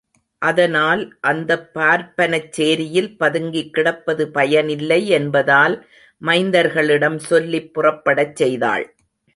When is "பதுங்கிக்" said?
3.17-3.73